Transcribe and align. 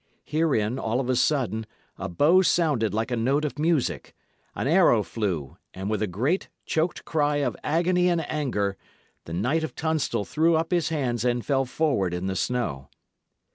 Herein, 0.25 0.79
all 0.79 0.99
of 0.99 1.11
a 1.11 1.15
sudden, 1.15 1.63
a 1.95 2.09
bow 2.09 2.41
sounded 2.41 2.91
like 2.91 3.11
a 3.11 3.15
note 3.15 3.45
of 3.45 3.59
music. 3.59 4.15
An 4.55 4.67
arrow 4.67 5.03
flew, 5.03 5.57
and 5.75 5.91
with 5.91 6.01
a 6.01 6.07
great, 6.07 6.49
choked 6.65 7.05
cry 7.05 7.35
of 7.35 7.55
agony 7.63 8.09
and 8.09 8.27
anger, 8.27 8.77
the 9.25 9.33
Knight 9.33 9.63
of 9.63 9.75
Tunstall 9.75 10.25
threw 10.25 10.55
up 10.55 10.71
his 10.71 10.89
hands 10.89 11.23
and 11.23 11.45
fell 11.45 11.65
forward 11.65 12.15
in 12.15 12.25
the 12.25 12.35
snow. 12.35 12.89